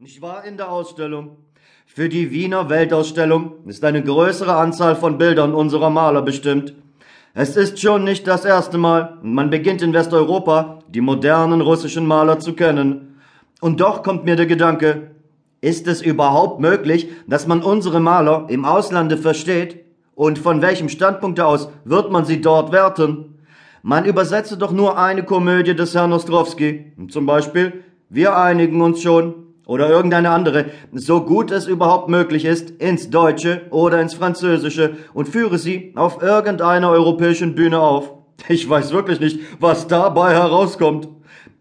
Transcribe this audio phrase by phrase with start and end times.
[0.00, 1.38] Ich war in der Ausstellung.
[1.84, 6.72] Für die Wiener Weltausstellung ist eine größere Anzahl von Bildern unserer Maler bestimmt.
[7.34, 12.38] Es ist schon nicht das erste Mal, man beginnt in Westeuropa die modernen russischen Maler
[12.38, 13.20] zu kennen.
[13.60, 15.10] Und doch kommt mir der Gedanke,
[15.60, 19.84] ist es überhaupt möglich, dass man unsere Maler im Auslande versteht?
[20.14, 23.40] Und von welchem Standpunkt aus wird man sie dort werten?
[23.82, 29.47] Man übersetze doch nur eine Komödie des Herrn Ostrowski, zum Beispiel Wir einigen uns schon
[29.68, 35.28] oder irgendeine andere, so gut es überhaupt möglich ist, ins Deutsche oder ins Französische und
[35.28, 38.14] führe sie auf irgendeiner europäischen Bühne auf.
[38.48, 41.08] Ich weiß wirklich nicht, was dabei herauskommt.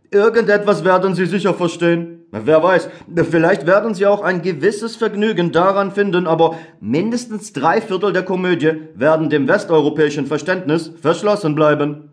[0.10, 2.26] Irgendetwas werden Sie sicher verstehen.
[2.32, 2.88] Wer weiß,
[3.30, 8.72] vielleicht werden Sie auch ein gewisses Vergnügen daran finden, aber mindestens drei Viertel der Komödie
[8.96, 12.10] werden dem westeuropäischen Verständnis verschlossen bleiben.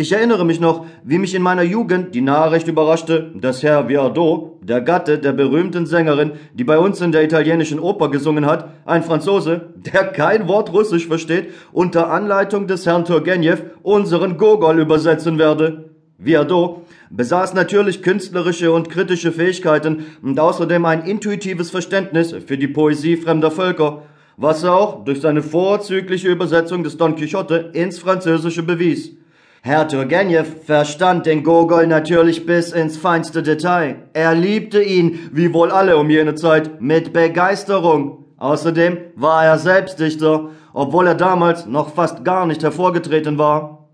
[0.00, 4.56] Ich erinnere mich noch, wie mich in meiner Jugend die Nachricht überraschte, dass Herr Viardot,
[4.62, 9.02] der Gatte der berühmten Sängerin, die bei uns in der italienischen Oper gesungen hat, ein
[9.02, 15.90] Franzose, der kein Wort Russisch versteht, unter Anleitung des Herrn Turgenev unseren Gogol übersetzen werde.
[16.16, 23.18] Viardot besaß natürlich künstlerische und kritische Fähigkeiten und außerdem ein intuitives Verständnis für die Poesie
[23.18, 24.04] fremder Völker,
[24.38, 29.19] was er auch durch seine vorzügliche Übersetzung des Don Quixote ins Französische bewies.
[29.62, 33.96] Herr Turgenev verstand den Gogol natürlich bis ins feinste Detail.
[34.14, 38.24] Er liebte ihn, wie wohl alle um jene Zeit, mit Begeisterung.
[38.38, 43.90] Außerdem war er selbst Dichter, obwohl er damals noch fast gar nicht hervorgetreten war.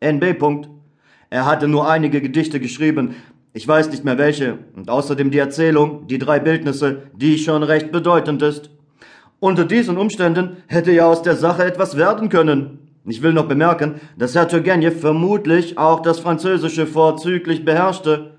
[0.00, 0.66] NB.
[1.28, 3.16] Er hatte nur einige Gedichte geschrieben,
[3.52, 7.92] ich weiß nicht mehr welche, und außerdem die Erzählung, die drei Bildnisse, die schon recht
[7.92, 8.70] bedeutend ist.
[9.40, 12.78] Unter diesen Umständen hätte ja aus der Sache etwas werden können.
[13.04, 18.34] Ich will noch bemerken, dass Herr Turgenev vermutlich auch das Französische vorzüglich beherrschte.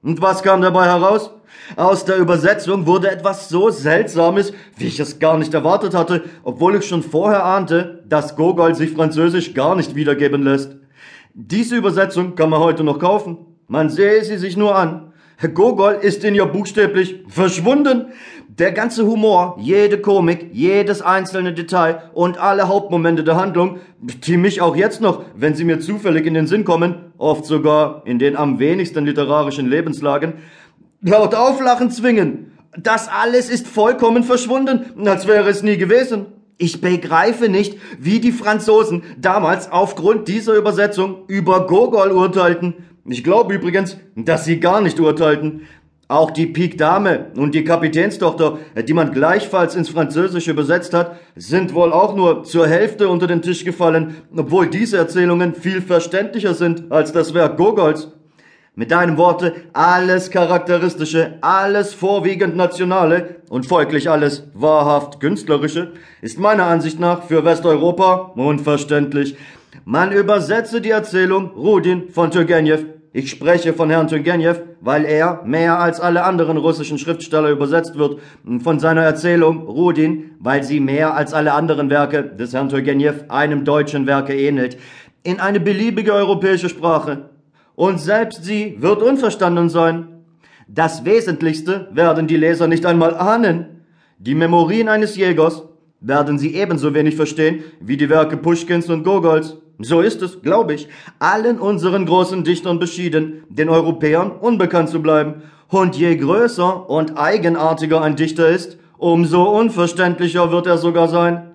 [0.00, 1.32] Und was kam dabei heraus?
[1.74, 6.76] Aus der Übersetzung wurde etwas so Seltsames, wie ich es gar nicht erwartet hatte, obwohl
[6.76, 10.76] ich schon vorher ahnte, dass Gogol sich Französisch gar nicht wiedergeben lässt.
[11.34, 13.38] Diese Übersetzung kann man heute noch kaufen.
[13.66, 15.12] Man sehe sie sich nur an.
[15.36, 18.06] Herr Gogol ist in ihr buchstäblich verschwunden.
[18.58, 24.62] Der ganze Humor, jede Komik, jedes einzelne Detail und alle Hauptmomente der Handlung, die mich
[24.62, 28.34] auch jetzt noch, wenn sie mir zufällig in den Sinn kommen, oft sogar in den
[28.34, 30.34] am wenigsten literarischen Lebenslagen,
[31.02, 32.52] laut auflachen zwingen.
[32.78, 36.24] Das alles ist vollkommen verschwunden, als wäre es nie gewesen.
[36.56, 42.72] Ich begreife nicht, wie die Franzosen damals aufgrund dieser Übersetzung über Gogol urteilten.
[43.04, 45.66] Ich glaube übrigens, dass sie gar nicht urteilten.
[46.08, 51.74] Auch die Pik Dame und die Kapitänstochter, die man gleichfalls ins Französische übersetzt hat, sind
[51.74, 56.92] wohl auch nur zur Hälfte unter den Tisch gefallen, obwohl diese Erzählungen viel verständlicher sind
[56.92, 58.12] als das Werk Gogols.
[58.76, 66.66] Mit einem Worte, alles Charakteristische, alles vorwiegend Nationale und folglich alles wahrhaft Künstlerische ist meiner
[66.66, 69.36] Ansicht nach für Westeuropa unverständlich.
[69.84, 72.84] Man übersetze die Erzählung Rudin von Turgenev
[73.16, 78.20] ich spreche von Herrn Turgenev, weil er mehr als alle anderen russischen Schriftsteller übersetzt wird,
[78.62, 83.64] von seiner Erzählung Rudin, weil sie mehr als alle anderen Werke des Herrn Turgenev einem
[83.64, 84.76] deutschen Werke ähnelt,
[85.22, 87.30] in eine beliebige europäische Sprache.
[87.74, 90.08] Und selbst sie wird unverstanden sein.
[90.68, 93.86] Das Wesentlichste werden die Leser nicht einmal ahnen.
[94.18, 95.62] Die Memorien eines Jägers
[96.00, 99.56] werden sie ebenso wenig verstehen wie die Werke Puschkins und Gogols.
[99.78, 100.88] So ist es, glaube ich,
[101.18, 105.42] allen unseren großen Dichtern beschieden, den Europäern unbekannt zu bleiben.
[105.68, 111.50] Und je größer und eigenartiger ein Dichter ist, umso unverständlicher wird er sogar sein.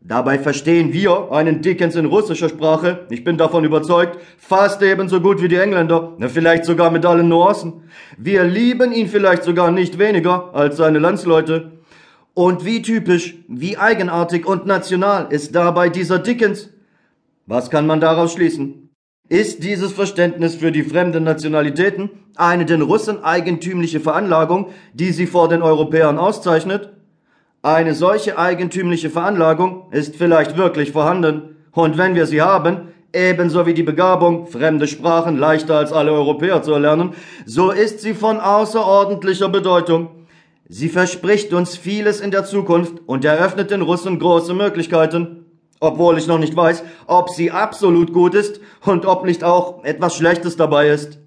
[0.00, 5.40] Dabei verstehen wir einen Dickens in russischer Sprache, ich bin davon überzeugt, fast ebenso gut
[5.40, 7.84] wie die Engländer, vielleicht sogar mit allen Nuancen.
[8.18, 11.70] Wir lieben ihn vielleicht sogar nicht weniger als seine Landsleute.
[12.34, 16.70] Und wie typisch, wie eigenartig und national ist dabei dieser Dickens.
[17.46, 18.90] Was kann man daraus schließen?
[19.28, 25.48] Ist dieses Verständnis für die fremden Nationalitäten eine den Russen eigentümliche Veranlagung, die sie vor
[25.48, 26.92] den Europäern auszeichnet?
[27.62, 33.74] Eine solche eigentümliche Veranlagung ist vielleicht wirklich vorhanden, und wenn wir sie haben, ebenso wie
[33.74, 37.14] die Begabung, fremde Sprachen leichter als alle Europäer zu erlernen,
[37.46, 40.26] so ist sie von außerordentlicher Bedeutung.
[40.68, 45.41] Sie verspricht uns vieles in der Zukunft und eröffnet den Russen große Möglichkeiten
[45.82, 50.16] obwohl ich noch nicht weiß, ob sie absolut gut ist und ob nicht auch etwas
[50.16, 51.18] Schlechtes dabei ist.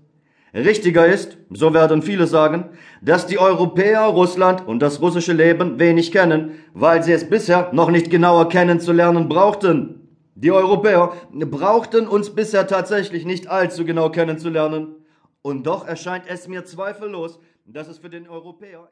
[0.54, 2.69] Richtiger ist, so werden viele sagen,
[3.02, 7.92] dass die Europäer Russland und das russische Leben wenig kennen, weil sie es bisher noch
[7.92, 10.07] nicht genauer kennenzulernen brauchten.
[10.36, 14.96] Die Europäer brauchten uns bisher tatsächlich nicht allzu genau kennenzulernen.
[15.42, 18.90] Und doch erscheint es mir zweifellos, dass es für den Europäer